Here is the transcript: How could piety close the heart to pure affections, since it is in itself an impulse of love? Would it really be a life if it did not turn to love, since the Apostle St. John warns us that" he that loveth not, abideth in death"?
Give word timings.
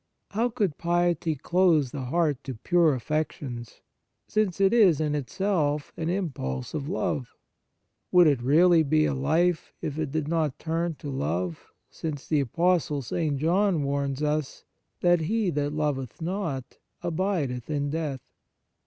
How 0.31 0.49
could 0.49 0.79
piety 0.79 1.35
close 1.35 1.91
the 1.91 2.05
heart 2.05 2.43
to 2.45 2.55
pure 2.55 2.95
affections, 2.95 3.81
since 4.27 4.59
it 4.59 4.73
is 4.73 4.99
in 4.99 5.13
itself 5.13 5.93
an 5.95 6.09
impulse 6.09 6.73
of 6.73 6.89
love? 6.89 7.35
Would 8.11 8.25
it 8.25 8.41
really 8.41 8.81
be 8.81 9.05
a 9.05 9.13
life 9.13 9.71
if 9.79 9.99
it 9.99 10.09
did 10.11 10.27
not 10.27 10.57
turn 10.57 10.95
to 10.95 11.09
love, 11.11 11.67
since 11.91 12.27
the 12.27 12.39
Apostle 12.39 13.03
St. 13.03 13.37
John 13.37 13.83
warns 13.83 14.23
us 14.23 14.63
that" 15.01 15.19
he 15.29 15.51
that 15.51 15.71
loveth 15.71 16.19
not, 16.19 16.79
abideth 17.03 17.69
in 17.69 17.91
death"? 17.91 18.21